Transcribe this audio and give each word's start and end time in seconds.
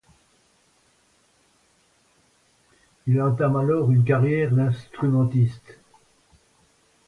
Il 3.05 3.21
entame 3.21 3.55
alors 3.57 3.91
une 3.91 4.03
carrière 4.03 4.49
d'instrumentiste. 4.49 5.77